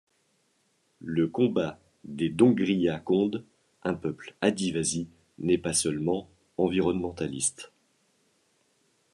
Le 1.01 1.27
combat 1.27 1.79
des 2.05 2.29
Dongria 2.29 2.97
Kondh, 2.99 3.45
un 3.83 3.93
peuple 3.93 4.33
adivasi, 4.41 5.07
n’est 5.37 5.59
pas 5.59 5.73
seulement 5.73 6.27
environnementaliste. 6.57 7.71